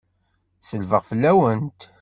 Selbeɣ 0.67 1.01
fell-awent! 1.09 1.81